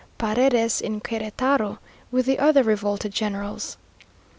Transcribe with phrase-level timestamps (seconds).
[0.17, 1.77] Paredes in Queretaro,
[2.09, 3.77] with the other revolted generals.